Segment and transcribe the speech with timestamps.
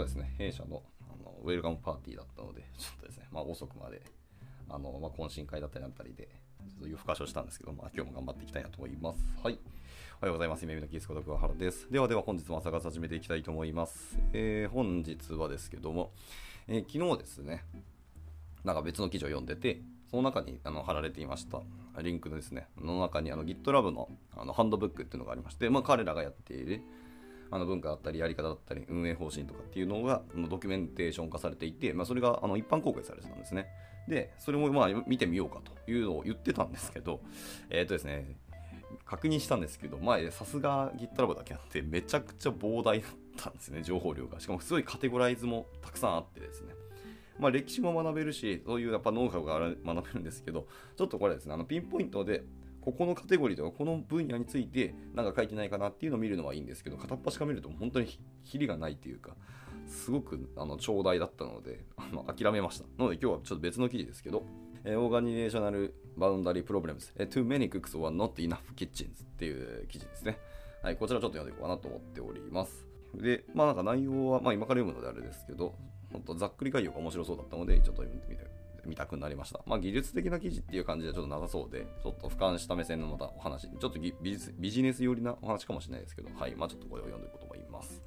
[0.00, 4.02] はですね、弊社のあのウェルカムパーティーだったので、 ちょっとですね、まあ、遅くまで、
[4.68, 6.28] あのまあ、懇親会だったりなんたりで、
[6.68, 9.36] ちょっと夜更かしをしたんですけど、まあ、今日も頑張っていきたいなと思います。
[9.42, 9.58] はい。
[10.22, 10.62] おはようございます。
[10.62, 11.90] 夢見のキースこと桑原です。
[11.90, 14.18] ではでは本日も朝活始めていきたいと思います。
[14.32, 16.12] えー本日はですけども、
[16.66, 17.64] えー昨日ですね、
[18.64, 21.62] なんか別の記事を読んでて、その中にあの貼られていました
[22.02, 26.82] リンクのですね、の中にあの GitLab のあのハンドブックっていうのがありまして、まあ、彼らがやっている
[27.50, 33.66] あの文化だったり、やり方だったり、運営方針とかっていうのがドキュメンテーション化されていて、まあ、それがあの一般公開されてたんですね。
[34.08, 37.20] で、それもまあ見てみようかというのを言ってたんですけど、
[37.70, 38.36] えっ、とですね、
[39.04, 44.40] 確認したんですけど、前、さすが GitLab だけあって、めちゃくちゃ膨大だったんですね、情報量が。
[44.40, 46.74] しかもすごいカテゴライズもたくさんあってですね。
[47.38, 52.44] まあ、歴史も学べるし、そういうやっぱノウハウが学べるんですけど、ちょっとこれですね、あのピンポイントで、
[52.92, 59.36] ここのカテゴリーとかこの分野についてなんか書いてないかなっていうのを見るのはいいんですけど、片っ端から見ると本当にきりがないというか、
[59.86, 62.84] すごくあの長大だったので、あの諦めました。
[63.02, 64.44] ので今日はちょっと別の記事ですけど、
[64.84, 70.38] えー Organizational boundary problems、えー Too many cooks or not enough kitchens っていう記事ですね。
[70.82, 72.86] はい、こちらちょっと読んでいこうかなと思っております。
[73.14, 75.74] で、まあなんか内容は、まあ今から読むのであれですけど、
[76.12, 78.46] 本当ざっくり概要が面白そうだったので、ちょっと読んでみて
[78.86, 79.60] 見たくなりました。
[79.66, 88.02] まあ技術的な記事っていう感じではちょっとなさそうで、ちょっと俯瞰した目線のまたお話、ちょっとぎビジネス寄りなお話かもしれないですけど、はい、まあちょっとこれを読んでいこうと思います。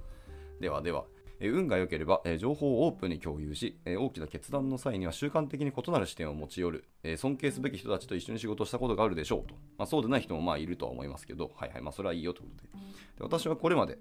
[0.59, 1.05] ではでは、
[1.39, 9.55] え運が良ければ、え情報をオープンに共有し、え大きな決断の際には習慣的に異なる視点を持ち寄る、え尊敬すべき人たちと一緒に仕事したことがあるでしょうと。
[9.77, 12.69] まあ、そうでない人もまあいるとは思いますけど、はいはい、まあそれはいいよということで。
[13.17, 13.97] で私はこれまで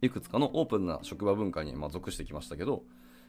[0.00, 2.84] いくつかのオープンな職場文化にま属してきましたけど、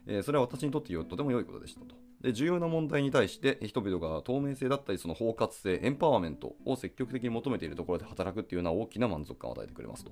[0.08, 1.96] えーそれは私にとってよとても良いことでしたと。
[2.22, 10.12] で重要な問題に対して人々が透明性だったりその包括性、エンパワーメントを積極的に求めているところで働くっていうのは大きな満足感を与えてくれますと。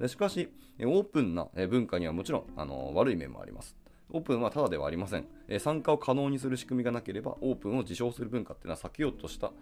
[0.00, 0.48] でしかし、
[0.80, 3.76] オープンな文化にはもちろんあの悪い面もあります。
[4.10, 9.52] オープンはただではありません、え参加を可能にする仕組みがなければ、オープンを自称する文化っていうのは避けようとした、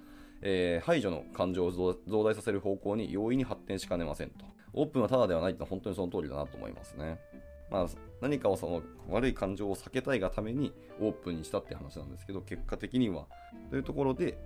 [0.42, 4.44] えー排除の感情を増大させる方向に容易に発展しかねませんと。
[4.72, 7.18] オープンはただではないってのは本当にその通りだなと思いますね。
[7.70, 7.86] まあ、
[8.20, 13.26] 何かをその悪い感情を避けたいがためにオープンにしたって話なんですけど、結果的には。
[13.70, 14.38] というところで、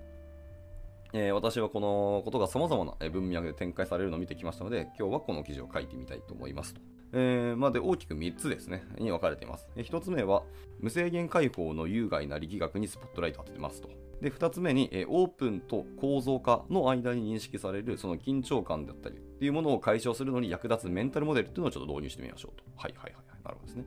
[1.12, 6.80] えー私はこのことが様々な文脈で展開されるのを見てきましたので、今日はこの記事を書いてみたいと思いますと。
[7.12, 9.68] えーま、で大きく3つですね、に分かれています。
[9.76, 10.42] 1つ目は、
[10.80, 13.88] 無制限開放の有害な力学にスポットライト当ててますと。
[14.24, 22.64] で、2つ目に、えオープンと構造化の間に認識されるその緊張感だったりっていうものを解消するのに役立つメンタルモデルっていうのをちょっと導入してみましょうと。
[22.74, 23.42] はいはいはいはい。
[23.44, 23.84] なるほどですね。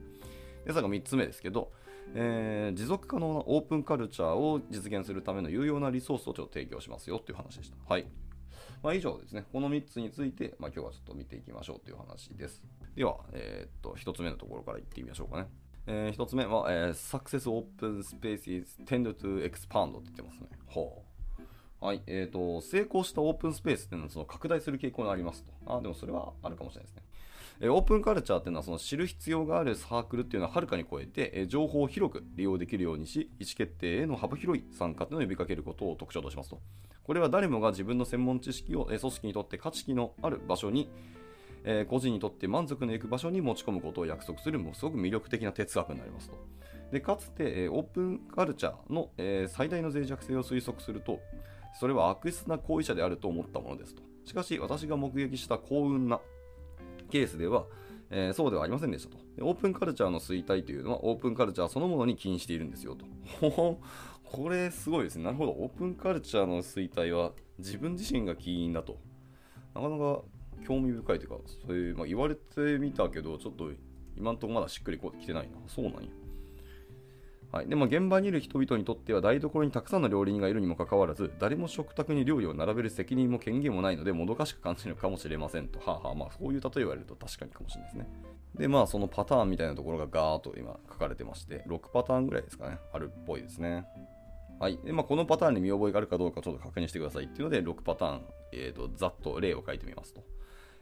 [0.63, 1.71] で、最後3つ目ですけど、
[2.13, 7.77] えー持続可能なオープンカルチャーを実現するための有用なリソースをちょっと提供しますよという話でした。
[7.91, 8.05] はい。
[8.83, 9.43] まあ、以上ですね。
[9.51, 12.61] この3つについて、まあ、今日はちょっと見ていきましょうという話です。
[12.95, 15.47] では、えーっと、1つ目のところからいってみましょうかね。
[15.87, 20.47] え1つ目は、えー、Success Open Spaces tend to expand って言ってますね。
[20.67, 21.07] ほう。
[21.79, 25.51] はい、えーと、成功したオープンスペースっていうのはその拡大する傾向にありますと。
[25.67, 27.03] あ、でもそれはあるかもしれないですね。
[27.59, 36.59] えーオープンカルチャーっていうのはその知る必要があるサークルっていうのははるかに超えて、えー情報を広く利用できるようにし、意思決定への幅広い参加というのを呼びかけることを特徴としますと。
[37.03, 40.89] これは誰もが自分の専門知識を、え組織にとって価値のある場所に、
[41.69, 46.37] えー個人にとって満足のいく場所に持ち込むことを約束する、もうすごく魅力的な哲学になりますと。
[46.91, 51.19] でかつて、えーオープンカルチャーの、えー最大の脆弱性を推測すると、
[51.77, 54.01] それは悪質な行為者であると思ったものですと。
[54.23, 56.21] しかし、私が目撃した幸運な
[57.09, 57.65] ケースでは、
[58.09, 59.17] えーそうではありませんでしたと。
[59.41, 63.05] オープンカルチャーの衰退というのは、オープンカルチャーそのものに起因しているんですよと。
[63.41, 63.81] ほほ
[64.23, 65.25] これすごいですね。
[65.25, 65.51] なるほど。
[65.51, 68.97] オープンカルチャーの衰退は自分自身が起因だと。
[69.75, 70.21] なかなか
[70.65, 71.37] 興味深いというか、
[71.67, 73.71] そういう、まあ、言われてみたけど、ちょっと
[74.17, 75.57] 今んとこまだしっくりこ来てないな。
[75.67, 76.09] そうなんや。
[77.51, 85.79] はい、でも現場にいる人々にとっては台所にたくさんの料理人がいるにもかかわらず誰も食卓に料理を並べる責任も権限もないのでもどかしく感じるかもしれませんと。
[85.79, 88.09] はあ、はあ、まあそういう例え言われると確かにかもしれないですね。
[88.55, 92.79] でまあそのパターンみたいなところがガーッと今書かれてまして6パターンぐらいですかね。
[92.91, 93.85] あるっぽいですね。
[94.59, 94.77] はい。
[94.83, 98.21] でまあ、このパターンに見覚えがあるかどうかちょっと確認してくださいっていうので6パターン、
[98.51, 100.23] えー、とざっと例を書いてみますと。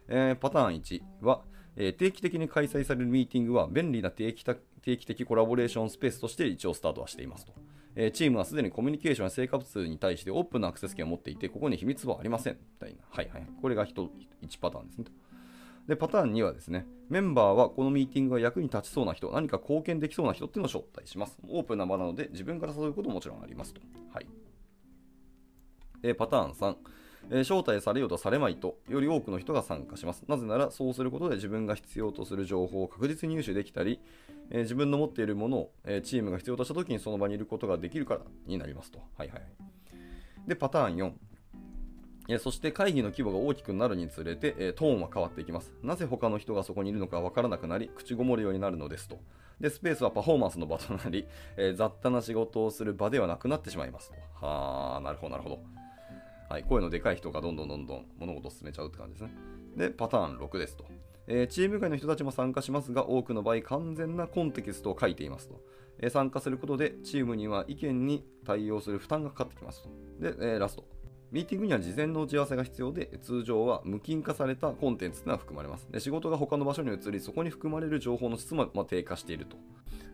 [0.08, 1.42] えーパターン1は、
[1.76, 7.52] えー定期的に開催されるミーティングは便利な定期定期的コラボレーションスペースとして一応スタートはしていますと。
[7.94, 12.54] えーチームはすでにコミュニケーションや成果物に対してオープンなアクセス権を持っていて、ここに秘密はありません。
[12.54, 12.98] みたいな。
[13.08, 13.46] はいはい。
[13.60, 15.12] これが 1, 1パターンですねと。
[15.88, 21.38] で、パターン2はですね、メンバーはこのミーティングが役に立ちそうな人、何か貢献できそうな人っていうのを招待します。
[21.48, 23.80] オープンな場なので自分から誘うことももちろんありますと。
[24.12, 24.26] はい。
[26.02, 26.76] でパターン3、
[27.30, 30.24] えー招待されようとされまいと、より多くの人が参加します。
[30.28, 34.00] なぜなら、そうすることで自分が必要とする情報を確実に入手できたり、
[34.50, 39.00] えー自分の持っているものを、えーチームが必要としたときにその場にいることができるからになりますと。
[39.16, 39.42] はいはい。
[40.46, 41.12] で、パターン4。
[42.28, 45.72] えそして会議の規模が大きくなるにつれて、えトーンは変わっていきます。
[45.82, 49.20] なぜ他の人がそこにいるのかわからなくなり、口ごもるようになるのですと。
[49.60, 51.26] で、スペースはパフォーマンスの場となり、
[51.56, 54.44] え雑多な仕事をする場ではなくなってしまいますと。
[54.44, 55.85] はあ、なるほど、なるほど。
[56.48, 59.30] はい、声のでかい人がどんどんどんどん物事を進めちゃうって感じですね。
[59.76, 60.84] で、パターン6ですと。
[61.26, 65.60] えーチーム外の人たちも参加しますが、多くの場合、完全なコンテキストを書いていますと。
[65.98, 69.88] えー参加することで、チームには意見に対応する負担がかかってきますと。
[70.20, 70.84] で、えーラスト。
[71.32, 75.88] ミーティングには事前の打ち合わせが必要で、通常は無菌化されたコンテンツというのは含まれます。
[75.90, 79.56] で仕事が他の場所に移り、そこに含まれる情報の質も、まあ、低下していると。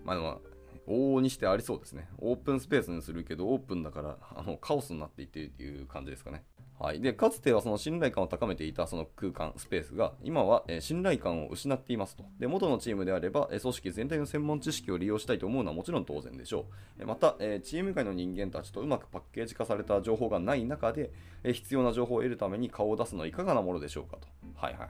[0.04, 0.38] まあ、
[0.86, 2.08] 往々にしてありそうですね。
[2.18, 6.44] オープンスペースにするけど、オープンだからあのカオスになっていっているという感じですかね。
[6.82, 12.24] はい、でかつてはその信頼感を高めていたその空間、スペースが今は、え信頼感を失っていますと。
[12.40, 16.66] で元のチームであれば、え組織全体の専門知識を利用したいと思うのはもちろん当然でしょ
[16.98, 17.02] う。
[17.02, 21.12] えまた、えチーム外の人間たちとうまくパッケージ化された情報がない中で、
[21.44, 24.26] え必要な情報を得るために顔を出すのはいかがなものでしょうかと。
[24.56, 24.88] はいはいはい。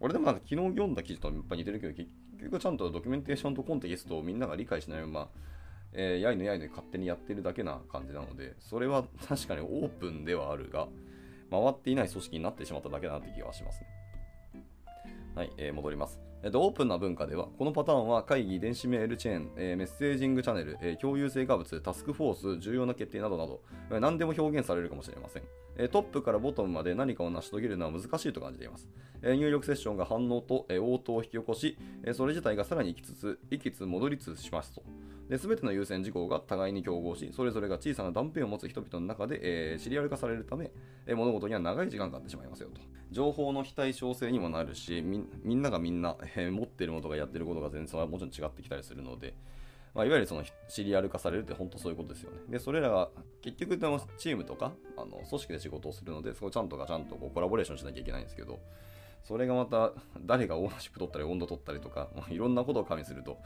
[0.00, 2.08] 俺でもなんか昨日読んだ記事とやっぱ似てるけど、結
[2.42, 5.28] 局ちゃんとドキュメンテーションとコンテキストをみんなが理解しないまま、
[5.92, 10.88] えーやいのやいの勝手にやってるだけな感じなので、それは確かにオープンではあるが、
[11.50, 13.86] 回っていない組織になってしまっただけだなって気はしますね。
[15.34, 16.29] はい、えー戻ります。
[16.42, 23.60] えっと、オープンな文化では、このパターンは会議、電子メールチェーン、えーメッセージングチャンネル、えー共有成果物、タスクフォース、重要な決定などなど、
[23.90, 25.42] えー何でも表現されるかもしれません。
[25.76, 28.88] えトップからボトムまで何かを成し遂げるのは難しいと感じています。
[29.22, 34.82] え入力セッションが反応と、え応答を引き起こし、えそれ自体がさらに行きつつ、行きつ戻りつつしますと。
[35.30, 39.38] で全ての優先事項が互いに競合し、それぞれが小さな断片を持つ人々の中で、
[39.72, 40.72] えーシリアル化されるため、
[41.06, 42.80] えー物事には長い時間かかってしまいますよと。
[43.12, 49.34] 情報の非対称性にもなるし、みんながみんな、えー持っているものとかやってることが全然もちろん違ってきたりするので、
[49.94, 52.38] まあ、いわゆるそのシリアル化されるって本当そういうことですよね。
[52.48, 53.08] で、それらが
[53.40, 58.58] 結局でもチームとかあの組織で仕事をするので、そこちゃんとがちゃんとこうコラボレーションしなきゃいけないんですけど、
[59.22, 63.38] それがまた誰がオーナーシップ取ったり温度取ったりとか、まあいろんなことを加味すると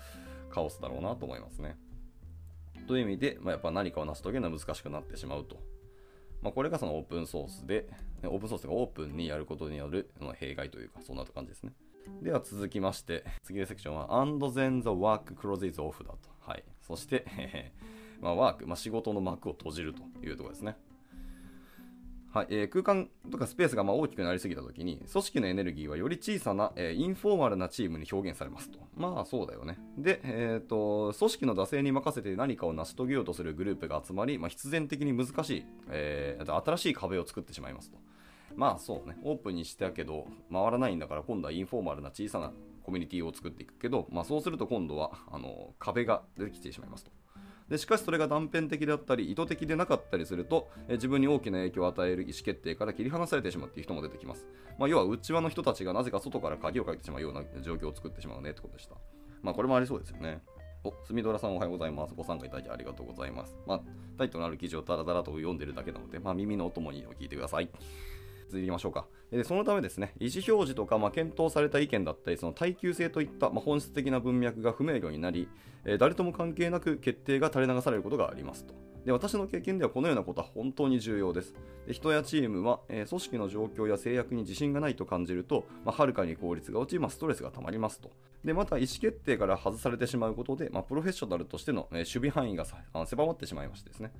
[0.54, 1.76] カオスだろうなと思いますね。
[2.86, 5.56] という意味で、まあ、やっぱ何かを成し遂げるのは難しくなってしまうと。
[6.42, 7.88] まあ、これがそのオープンソースで、
[8.22, 11.72] オープンソースがオープンにやることによる弊害というか、そんな感じですね。
[12.22, 16.18] では続きまして、次のセクションは、and then the work closes off だと。
[16.40, 16.64] はい。
[16.82, 17.72] そして、
[18.20, 20.76] まあ、ワーク、まあ、仕事の幕を閉じるというところですね。
[22.34, 28.80] はいえー空間とかスペースがまあ大きくなりすぎたときに、組織のエネルギーはより小さな、えーインフォーマルなチームに表現されますと。
[28.96, 29.78] まあそうだよね。
[29.96, 37.98] で、えーと、組織の惰性に任せて何かを成し遂げようとするグループが集まり、まあ、必然的に難しい、えー新しい壁を作ってしまいますと。
[38.56, 42.52] まあそうね、オープンにしたけど、回らないんだから今度はインフォーマルな小さな
[42.82, 47.12] コミュニティを作っていくけど、まあそうすると今度はあの壁が出てきてしまいますと。
[47.68, 54.46] でしかしそれが断片的であったり意図的でなかったりするとえ自分に大きな影響を与える意思決定から切り離されてしまうっていう人も出てきます、
[54.78, 58.96] まあ、要は内輪の人たちがなぜか外から鍵をかけてしまうような状況を作ってしまうねってことでした
[59.42, 60.42] まあこれもありそうですよね
[60.84, 62.14] お、すみどらさんおはようございます。
[62.14, 63.56] ご参加いただきありがとうございます。
[63.66, 63.80] まあ、
[64.18, 67.70] タイトルのある記事をダラダラと読んでるだけなので、まあ、耳のお供に聞いてください。
[68.48, 69.06] 続きましょうか。
[69.30, 75.48] でそのためですね、意思表示とか、まあ、検討された意見だったり、その耐久性といった、まあ、本質的な文脈が不明瞭になり、
[75.84, 78.74] えー誰とも関係なく決定が垂れ流されることがありますと。
[79.04, 81.54] で私の経験ではこのようなことは本当に重要です。
[81.86, 88.10] で人やチームは、えー組織の状況や制約に自信がないと感じると、まあ、はるかに効率が落ち、まあ、ストレスがたまりますと。
[88.44, 94.12] でまた意思決定から外されてしまうことで、まあ、プロフェッショナルとしての、えー守備範囲があ狭まってしまいましてですね。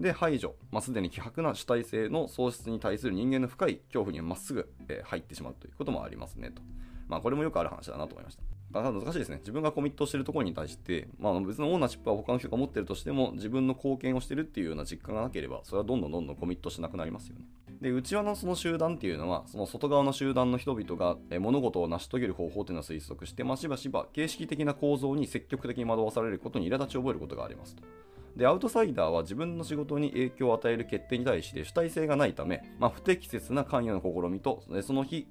[0.00, 6.62] で排除、まあ、すでに希薄な主体性の喪失に対する人間の深い恐怖にまっすぐ、えー入ってしまうということもありますねと。
[7.08, 8.42] まあ、これもよくある話だなと思いました。
[8.70, 9.38] だから難しいですね。
[9.38, 17.46] 自分がコミットしているところに対して、まあ、別のオーナーシップは他の人が持っているとしても、自分の貢献をしているっていうような実感がなければ、それはどんどんどんどんコミットしなくなりますよね。
[17.80, 27.82] で、内輪のその集団っていうのは、その外側の集団の人々が物事を成し遂げる方法というのを推測して、まあ、しばしば形式的な構造に積極的に惑わされることに苛立ちを覚えることがありますと。
[28.38, 35.26] でアウトサイダーは自分の仕事に影響を与える決定に対して主体性がないため、まあ、不適切な関与の試みとその非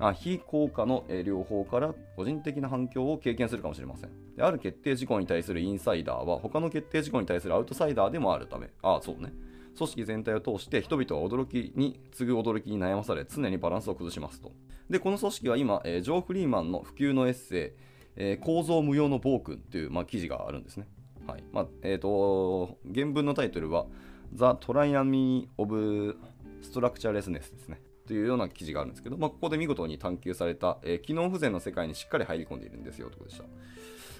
[0.00, 4.34] あ非効果の両方から個人的な反響を経験するかもしれません。
[4.34, 8.70] である決定事項に対するインサイダーは他の決定事項に対するアウトサイダーでもあるため。
[8.82, 9.32] あそうね。
[9.76, 14.50] 組織全体を通して人々は驚きに次ぐ驚きに悩まされ常にバランスを崩しますと。
[14.90, 17.80] でこの組織は今、えージョー・フリーマンの普及のエッセイ、
[18.16, 20.88] えー構造無用の暴君という、まあ、記事があるんですね。
[21.26, 23.86] はいまあえー、と原文のタイトルは
[24.34, 26.16] The Tyranny of
[26.62, 27.80] ストラクチャーレスネスですね。
[28.06, 33.44] というような記事があるんですけど、まあ、ここで見事に探求された、えー、機能不全の世界にしっかり入り込んでいるんですよということでした。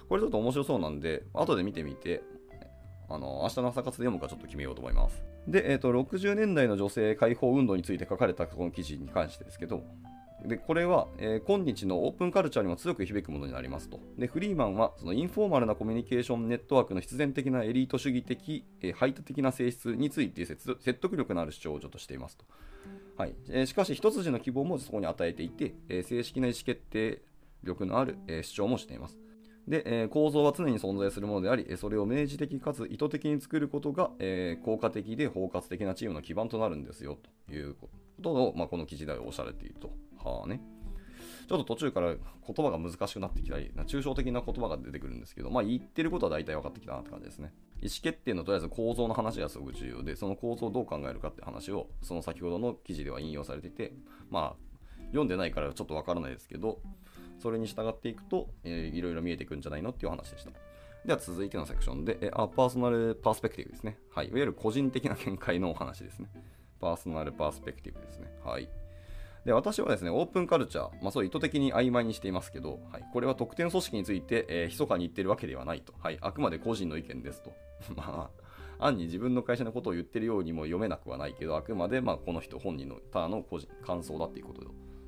[0.09, 2.23] これちょっと面白そうなんで、後で見てみて、
[3.09, 5.23] あの明日の朝活で読むかちょっと決めようと思います。
[5.47, 9.85] で、えーと、60年代の女性解放運動について書かれたこの記事に関してですけど、
[10.47, 13.99] でこれは、えー、今日のオープンカルチャーにも強く響くものになりますと。
[14.19, 22.45] でフリーマンはそのインフォーマルなコミュニケーションネットワークの必然的なエリート主義的、えー、排他的な性質について説得力のある主張をちょっとしていますと。
[23.17, 27.23] はいえー、しかし、一筋の希望もそこに与えていて、え正式な意思決定
[27.63, 29.17] 力のある、え主張もしています。
[29.69, 37.89] で、え、構造は常に存在するものであり、それを明示的かつ意図的に作ることが、え、効果的で包括的なチームの基盤となるんですよというこ
[38.21, 39.91] とを、まあ、この記事ではおっしゃられていると。
[40.25, 40.61] はあね。
[41.49, 42.21] ちょっと途中から言
[42.65, 47.53] 葉が難しくなってきたり、抽象的な言葉が出てくるんですけど、まあ言ってることは大体分かってきたなって感じですね。
[47.81, 53.93] 意思決定のとりあえず構造の話がすごく重要で、その構造をどう考えるかって話を、その先ほどの記事では引用されていて、
[54.31, 54.75] まあ、
[55.09, 56.81] 読んでないからちょっと分からないですけど、
[57.39, 60.51] それに従っていくと、えー、いろいろ見えていくんじゃないのっていう話でした。
[61.05, 63.99] では続いてのセクションで、えあパーソナルパースペクティブですね。
[64.15, 64.29] はい。
[64.29, 66.31] いわゆる個人的な見解のお話ですね。
[66.81, 68.33] パーソナルパースペクティブですね。
[68.43, 68.69] はい。
[69.45, 75.93] で私はですね、オープンカルチャー、まあ、そう意図的に曖昧にしていますけど、はい、これは特定の組織について、えー、密かに言ってるわけではないと。
[75.99, 77.53] はい、あくまで個人の意見ですと。
[77.95, 78.31] ま
[78.79, 84.65] あ、暗に自分の会社のことを言ってるようにも読めなくはないけど、あくまでまあこの人本人のただの個人感想だっていうことを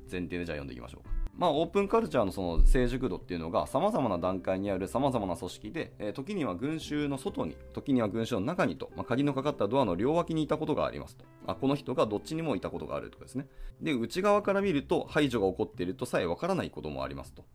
[0.09, 1.26] 前提でじゃあ読んでいきましょうか。
[1.37, 11.25] まあ、オープンカルチャーのその成熟度っていうのが様々な段階にある様々な組織で、えー、時には群衆の外に、時には群衆の中にと、まあ、鍵のかかったドアの両脇にいたことがありますと。
[11.45, 13.45] あこの人がどっちにもいたことがあるとかですね。
[13.81, 17.45] で、内側から見ると排除が起こっているとさえわからないこともありますと。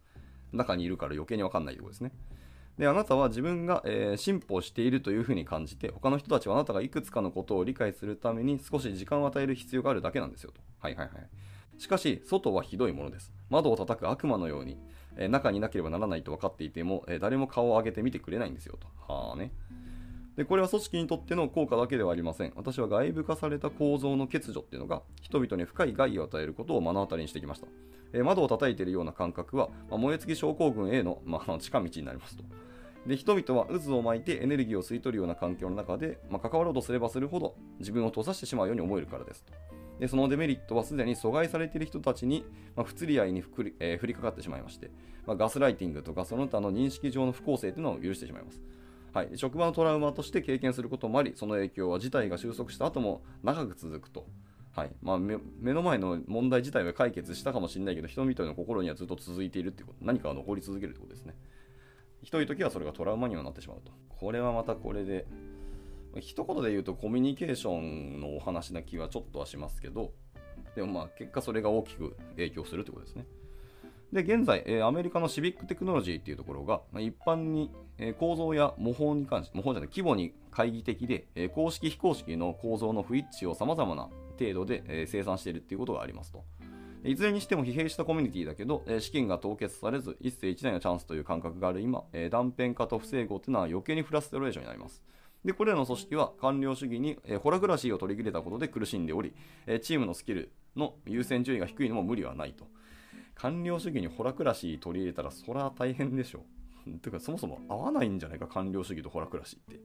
[0.52, 2.12] 中にいるから余計にわかんないとこですね。
[2.78, 10.60] で、あなたは自分が、えー、進歩しているというふうに感じて、他の人たちはあなたがいくつかのことを理解するために少し時間を与える必要があるだけなんですよと。
[10.78, 11.28] はいはいはい。
[11.82, 13.32] しかし、外はひどいものです。
[13.50, 14.78] 窓を叩く悪魔のように、
[15.16, 18.86] えー、中になければならないと分かっていても、えー、誰も顔を上げて見てくれないんですよと。
[19.12, 19.50] はあね。
[20.36, 22.52] で、これは組織にとっての効果だけではありません。
[22.54, 27.66] 私は外部化された構造の欠如っていうのが、人々に深い害を与えることを目の当たりにしてきました。
[28.12, 32.44] えー、窓を叩いているような感覚は、まあ、燃え尽き症候群への、まあ、近道になりますと。
[33.08, 39.52] で人々は渦を巻いてエネルギーを吸い取るような環境の中で、まあ、関わろうとすればするほど自分を閉ざしてしまうように思えるからですと。
[40.02, 42.44] でそのデメリットはすでに阻害されている人たちに、
[42.74, 44.90] まあ、不釣り合いにふり、えー、降りかかってしまいまして、
[45.28, 48.60] まあ、ガスライティングとかその他の認識上の不公正というのを許してしまいます。
[49.12, 54.26] はい、職場のトラウマとして経験することもあり、その影響は事態が収束した後も長く続くと。
[54.72, 55.38] はいまあ、目
[55.72, 61.36] の前の問題自体は解決したかもしれないけど、人々の心にはずっと続いているってこと、何かが残り続けるってことですね。
[62.24, 63.92] ひどい時はそれがトラウマにはなってしまうと。
[64.08, 65.26] これはまたこれで、
[66.20, 70.12] 一言で言うとコミュニケーションのお話な気はちょっとはしますけど、
[70.74, 73.26] でもまあ結果それが大きく影響するということですね。
[74.12, 77.70] で、現在、アメリカのシビックテクノロジーっていうところが、一般に、
[78.18, 86.44] 構造や模倣に関して、模倣じゃない、規模に懐疑的で、公式非公式の構造の不一致を様々な程度で、生産しているっていうことがありますと。
[87.04, 95.02] いずれにしても疲弊したコミュニティだけど、資金が凍結されず、一世一代のチャンスという感覚がある今、断片化と不整合というのは余計にフラストレーションになります。
[95.44, 99.34] で、これらの組織は官僚主義に、えー、ホラグラシーを取り入れたことで苦しんでおり、
[99.66, 102.66] えー、チームのスキルの優先順位が低いのも無理はないと。
[103.34, 106.44] 官僚主義にホラクラシー取り入れたらそら大変でしょ
[106.86, 106.98] う。
[107.00, 109.80] てかそもそも合わないんじゃないか、官僚主義とホラクラシーって。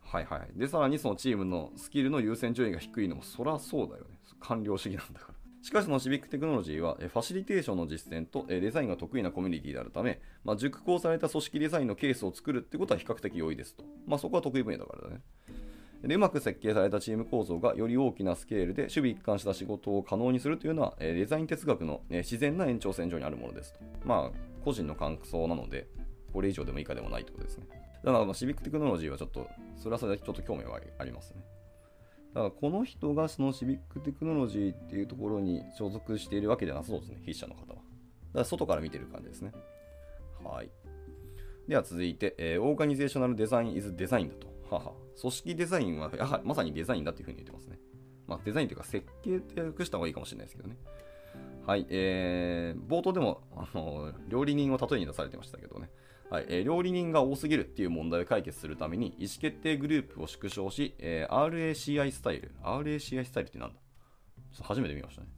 [0.00, 0.58] はいはい。
[0.58, 4.18] で、さらにそのチームのスキルの優先順位が低いのもそらそうだよね。
[4.40, 5.41] 官僚主義なんだから。
[5.62, 13.84] しかし、そのシビックテクノロジーは、ファシリテーションの実践とデザインが得意なコミュニティであるため、まあ、熟考された組織デザインのケースを作るってことは比較的容易ですと。
[14.06, 15.20] まあ、そこは得意分野だからだね。
[16.02, 23.80] でうまく設計されたチーム構造がより大きなスケールで守備一貫した仕事を可能にするというのは、デザイン哲学の自然な延長線上にあるものですと。
[24.04, 25.86] まあ、個人の感想なので、
[26.32, 27.66] これ以上でも以下でもないということですね。
[28.04, 31.44] だから、シビックテクノロジーはちょっと、それはそれでちょっと興味はありますね。
[32.34, 37.66] だからこの人がそのシビックテクノロジーっていうところに所属しているわけではなさそうですね、筆者の方は。
[37.66, 37.80] だか
[38.34, 39.52] ら外から見てる感じですね。
[40.42, 40.70] はい。
[41.68, 44.48] では続いて、えー、オーガニゼーショナルデザイン is デザインだと。
[44.74, 44.92] はは。
[45.20, 47.78] 組織デザインはやはりまさにデザインだというふうに言ってますね。
[48.26, 50.76] まあ、デザインというか設計って訳した方がいいかもしれないですけどね。
[51.66, 55.90] はい、えー、冒頭でも、あの、料理人を例えに出されてましたけどね。
[56.32, 63.74] はいえー、料理人が多すぎるっていう問題を解決するために意思決定グループを縮小し、えー、RACI スタイル RACI スタイルってなんだ？
[64.62, 65.28] 初めて見ましたね。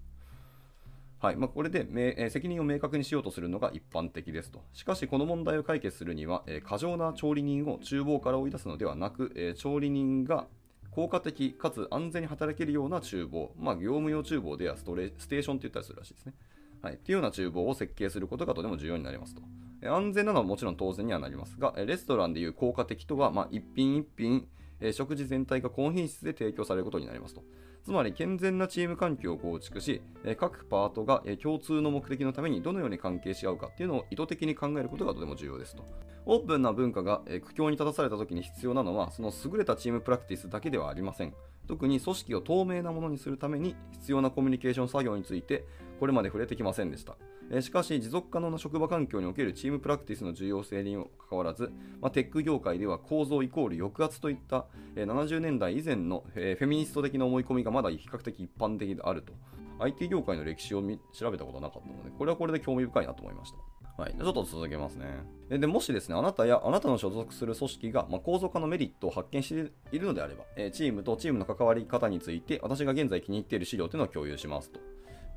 [1.19, 4.63] はいまあ、これで、えー、責任を明確にしようとするのが一般的ですと。
[4.73, 10.47] しかし、この問題を解決するには、えー、過剰な調理人を厨房から追い出すのではなく、えー、調理人が
[10.93, 16.35] 効果的かつ安全に働けるような厨房、まあ、業務用厨房ではストレステーションって言ったりするらしいですね。
[16.83, 19.43] はい、っていうような厨房を設計することがとても重要になりますと。
[19.87, 24.47] 安全なのはもちろん当然にはなりますが、レストランでいう効果的とは、まあ、一品一品、
[24.93, 27.43] 食事全体が高品質で提供されることになりますと。
[27.85, 30.01] つまり健全なチーム環境を構築し、
[30.39, 35.85] 各パートが共通の目的のためにどのように関係し合うかっていうのを意図的に考えることがとても重要ですと。
[36.25, 41.35] オープンな文化が苦境に立たされた時に必要なのは、その優れたチームプラクティスだけではありません。
[41.69, 45.67] 特に組織を透明なものにするために必要なコミュニケーション作業について、
[46.01, 47.17] これまで触れてきませんでした。
[47.61, 51.71] しかし、持続可能な職場環境におけるチームプラクティスの重要性にもかかわらず、
[52.01, 59.33] まあ、テック業界では構造イコール抑圧といった、え70年代以前の、えフェミニスト的な思い込みがまだ比較的一般的であると。
[59.79, 60.83] IT 業界の歴史を
[61.13, 63.59] 調べたことはなかったので、これはこれで興味深いなと思いました。
[63.97, 65.07] はい、ちょっと続けますね。
[65.51, 74.81] でもしですね、あなたやあなたの所属する組織が、まあ、構造化のメリットを発見しているのであれば、えチームとチームの関わり方について、私が現在気に入っている資料というのを共有しますと。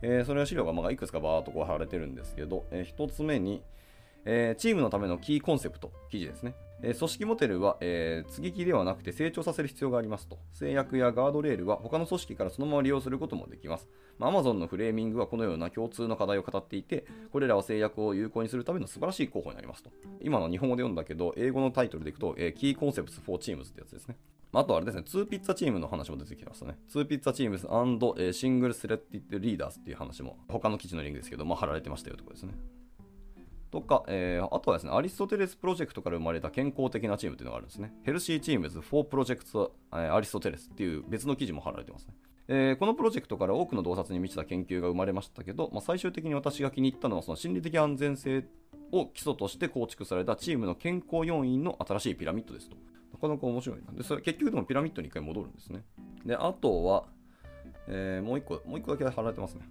[0.02, 3.64] えー、それは資料がまあいくつかバーっとこう貼られてるんですけど、え、1つ目に、
[4.26, 6.56] え、チームのためのキーコンセプト記事ですね。
[6.84, 10.38] え組織モデルは、えー、継ぎ木ではなくて成長させる必要がありますと。
[10.54, 13.88] 制約やガードレールは他の組織からそのまま利用することもできます。
[14.20, 19.90] まあ、Amazon のフレーミングはこのような共通の課題を語っていて、これらは制約を有効にするための素晴らしい候補になりますと。
[20.22, 24.18] 今の日本語で読んだけど、英語のタイトルでいくと、えー、Key Concepts for Teams ってやつですね。
[24.54, 26.78] あとあれですね、2 pizza team の話も出てきましたね。
[26.94, 32.54] 2 pizza teams single-threaded leaders っていう話も、他の記事のリンクですけど、まあ、貼られてましたよということですね。
[33.70, 37.94] とか、えー、あとはですね、アリストテレスプロジェクトから生まれた健康的なチームというのがあるんですね。
[38.04, 42.14] ヘルシーチームズ4プロジェクト、アリストテレスっていう別の記事も貼られてますね。
[42.50, 48.46] えー、このプロジェクトから多くの洞察に満ちた研究が生まれましたけど、まあ、最終的に私が気に入ったのはその心理的安全性
[48.94, 52.78] を基礎として構築されたチームの健康要因の新しいピラミッドですと。
[53.18, 53.94] なかなか面白いな。
[53.94, 55.84] で、それ結局でもピラミッドに一回戻るんですね。
[56.26, 57.06] で、あとは、
[57.88, 59.62] えー、もう一個、もう一個だけ貼られてますね。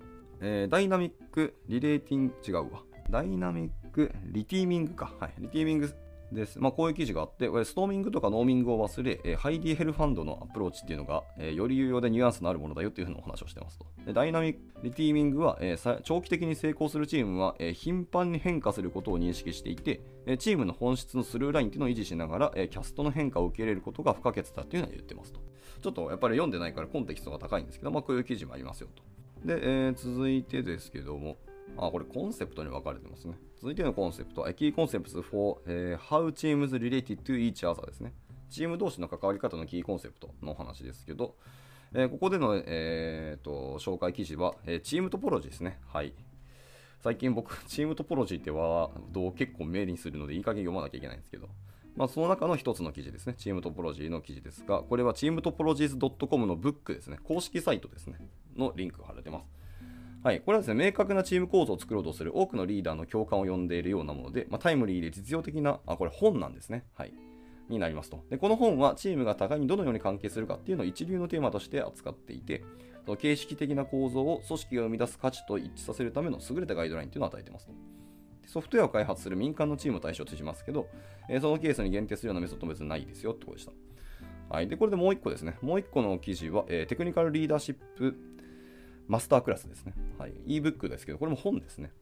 [0.41, 2.83] えー、 dynamic relating、違うわ。
[3.11, 5.13] dynamic reteaming か。
[5.21, 5.35] はい。
[5.39, 5.95] reteaming
[6.33, 6.59] です。
[6.59, 13.87] まあ、こういう記事があって、 storming とか norming を忘れ、え、ハイディヘルファンドのアプローチっていうのが、え、より有用でニュアンスのあるものだよっていうふうなお話をしてますと。
[14.05, 25.41] で dynamic reteaming は、えー、長期的に成功するチームは、え、頻繁に変化することを認識していて、え、チームの本質の through line っていうのを維持しながら、え、キャストの変化を受け入れることが不可欠だっていうのは言ってますと。
[25.81, 29.03] ちょっとやっぱり読んでないからコンテキストが高いんですけど、まあ、こういう記事もありますよと。
[29.45, 31.37] で、えー、続いてですけども、
[31.79, 33.35] あ、これコンセプトに分かれてますね。
[33.57, 38.13] 続いてのコンセプトは、Key Concepts for、えー、How Teams Related to Each Other ですね。
[38.49, 41.37] チーム同士の関わり方のキーコンセプトの話ですけど、
[41.95, 45.79] えー、ここでの、えーと、紹介記事は、えー、チームトポロジーですね。
[45.87, 46.13] はい。
[47.01, 51.49] 最近僕、 チームトポロジーってワードを結構メールにするので、いい加減読まなきゃいけないんですけど、
[51.97, 53.35] まあ、その中の一つの記事ですね。
[53.39, 57.19] チームトポロジーの記事ですが、これはチームトポロジーズ .com のブックですね。
[57.25, 58.19] 公式サイトですね。
[58.55, 59.47] のリンクが貼られてます。
[60.27, 66.85] はい、これはですね、明確なチーム構造を作ろうとする多くのリーダーの共感を呼んでいるようなもので、まあ、タイムリーで実用的な、あ、これ本なんですね。
[66.97, 67.15] はい。
[67.69, 68.25] になりますと。
[68.29, 72.65] で、この本はチームが互いにどのように関係するかっていうのを一流のテーマとして扱っていて、
[73.05, 77.73] その形式的な構造を組織が生み出す価値と一致させるための優れたガイドラインっていうのを与えてますと。
[78.47, 80.89] ソフトウェアを開発する民間のチームを対象としますけど、
[81.29, 83.71] えー、そのケースに限定するようなメソッドも別にないですよってことでした。
[84.49, 84.67] はい。
[84.67, 85.57] で、これでもう一個ですね。
[85.63, 88.36] もう一個の記事は、えー、テクニカルリーダーシップ
[89.09, 89.95] マスタークラスですね。
[90.19, 90.33] はい。
[90.47, 91.93] ebook ですけど、これも本ですね。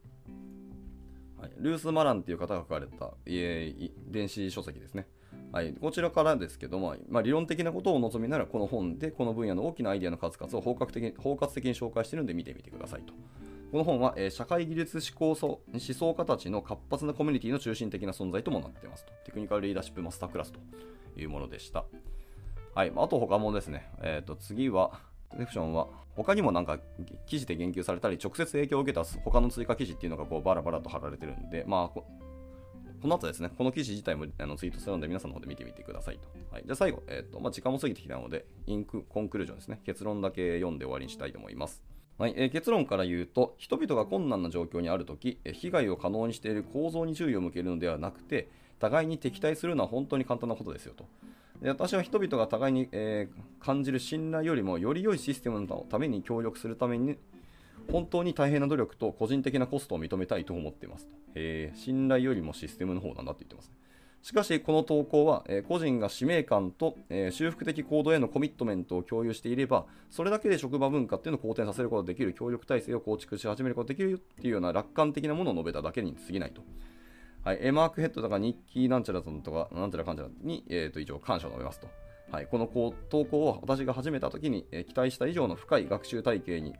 [1.39, 5.07] はい、ルース・マランっていう方が書かれた、え、電子書籍ですね。
[5.51, 13.13] はい、こちらからですけども、まあ、理論的なことをお望みなら、この本でこの分野の大きなアイデアの数々を包括的包括的に紹介しているので見てみてくださいと。
[13.71, 19.11] この本は、えー、社会技術思考思想家たちの活発なコミュニティの中心的な存在ともなっていますと。
[19.25, 20.59] テクニカルリーダーシップマスタークラスと
[21.17, 21.85] いうものでした。
[22.73, 24.99] はい、あと他もですね、えー、と次は、
[25.37, 26.79] セクションは他にもなんか
[27.25, 31.99] 記事で言及されたり直接影響を受けた他の追加記事っていうのがこうバラバラと貼られてるんで、まあ、
[33.05, 36.27] この後ですね、この記事自体もあのツイートするので皆さんの方で見てみてくださいと。
[36.51, 41.83] はい、じゃあ最後、え、ー、とまあ、時間も過ぎてきたので、インクコンクルージョンですね、結論だけ読んで終わりにしたいと思います。
[42.17, 51.05] はいえー、結論から言うと、人々が困難な状況にあるとき、被害を可能にしている構造に注意を向けるのではなくて、互いに敵対するのは本当に簡単なことですよと。
[51.61, 57.17] 私は人々が互いに、えー、感じる信頼よりもより良いシステムのために協力するために
[57.91, 63.71] 本当に大変な努力と個人的なコストを認めたいと思っていますと、えー、信頼よりもシステムの方なんだって言ってます、
[64.25, 76.63] しかしこの投稿は、えー、個人が使命感と、えー、修復的行動へのコミットメントを共有していればそれだけで職場文化っていうのを好転させることができる協力体制を構築し始めることができるっていうような楽観的なものを述べただけに過ぎないと。
[77.45, 81.87] はい、マークヘッドとか日記なんちゃらさんとか、なんちゃらかんちゃらに、えー、と以上感謝を述べますと。
[82.31, 86.73] はい、この投稿を私が始めた時に、えー、期待した以上の深い学習体系に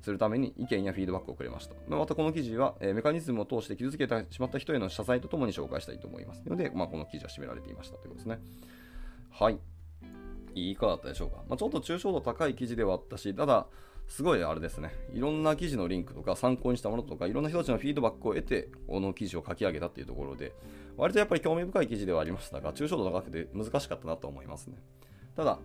[0.00, 1.74] するために意見やフィードバックをくれました。
[1.88, 6.48] またこの記事は、えー、メカニズムを通して傷つけてしまった人への謝罪とともに紹介したいと思います。
[6.48, 8.38] ので、まあ、この記事は締められていましたということですね。
[9.32, 9.58] はい。
[10.54, 11.38] いいかがだったでしょうか。
[11.48, 13.66] まあ、ちょっと抽象度高い記事ではあったし、ただ、
[14.08, 14.92] すごいあれですね。
[15.14, 20.52] いろんな記事のリンクとか参考にしたものとか、いろんな人たちのフィードバックを得て、この記事を書き上げたっていうところで、
[20.96, 24.76] 割とやっぱり興味深い記事ではありましたが、抽象度高くて難しかったなと思いますね。
[25.34, 25.58] ただ、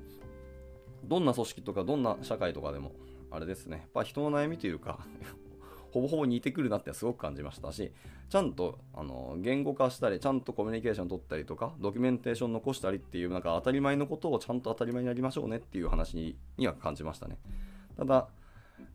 [1.03, 2.93] どんな組織とかどんな社会とかでも、
[3.31, 5.05] あれですね、やっぱ人の悩みというか
[5.91, 7.91] ほぼほぼ似てくるなってすごく感じましたし、
[8.29, 17.37] ちゃんとあの言語化したり、ちゃんとコミュニケーション取ったりとか、ドキュメンテーション残したりっていう、なんか当たり前のことをちゃんと当たり前にやりましょうねっていう話には感じましたね。
[17.97, 18.29] ただ、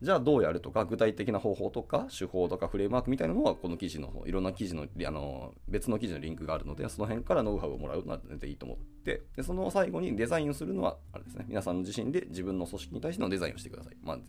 [0.01, 13.97] じゃあどうやるとか、具体的な方法とか、手法とかフレームワークみたいなのは、この記事の、いろんな記事の、あの、別の記事のリンクがあるので、その辺からノウハウをもらうのは全然いいと思って、で、その最後にデザインをするのは、あれですね、皆さん自身で自分の組織に対してのデザインをしてください。
[14.01, 14.19] まあ、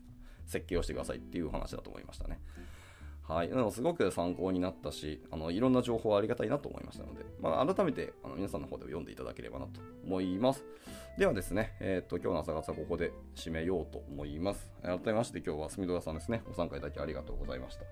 [0.47, 2.41] 設計をしてくださいっていう話だと思いましたね。
[3.27, 10.63] はい、すごく参考になったしあのいろんな情報ありがたいなと思いましたので、まあ、改めてあの皆さんの方で読んでいただければなと思います。
[11.17, 14.71] ではですね、えっ、と今日の朝方はここで締めようと思います。
[14.83, 16.43] 改めまして今日は住戸さんですね。
[16.47, 17.85] ご参加いただきありがとうございました。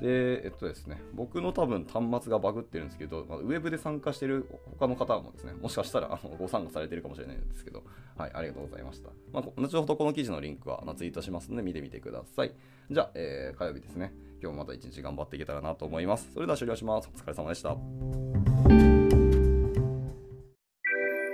[0.00, 4.46] で、えっとですね、僕の多分端末がバグってるんですけど、まあ、ウェブで参加してる
[4.78, 7.84] 他の方もですね、もしかしたらあのご参加されてるかもしれないんですけど、
[8.16, 9.10] はい、ありがとうございました。
[9.32, 12.52] まあ、後ほどこの記事のリンクはツイートしますので見てみてください。
[12.90, 16.30] じゃあ、えー、火曜日ですね、今日もまた一日頑張っていけたらなと思います。
[16.32, 17.10] それでは終了します。
[17.14, 17.76] お疲れ様でした。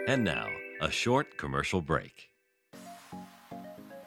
[0.08, 0.46] And now,
[0.80, 2.10] a short commercial break.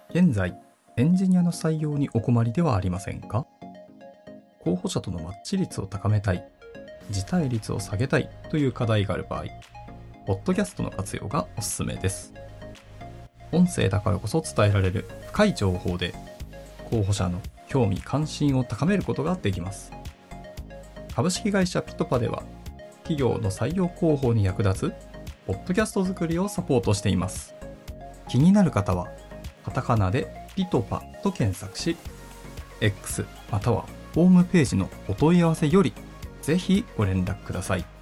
[0.09, 0.59] 現在、
[0.97, 3.45] エンジニアの採用にお困りではありませんか？
[4.62, 6.43] 候補者とのマッチ率を高めたい、
[7.09, 9.45] 辞退率を下げたいという課題がある場合、
[10.25, 12.33] ポッドキャストの活用がおすすめです。
[13.51, 16.13] 音声だからこそ伝えられる深い情報で、
[16.89, 19.93] 候補者の興味関心を高めることができます。
[21.15, 22.43] 株式会社ピトパでは、
[23.03, 24.93] 企業の採用広報に役立つ、
[25.47, 27.55] ポッドキャスト作りをサポートしています。
[28.27, 29.08] 気になる方は、
[29.63, 31.95] カタカナでピトパと検索し、
[32.82, 35.93] X またはホームページのお問い合わせより
[36.41, 37.98] ぜひご連絡ください。